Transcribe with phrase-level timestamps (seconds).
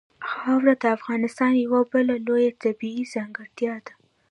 [0.29, 3.93] خاوره د افغانستان یوه بله لویه طبیعي ځانګړتیا ده.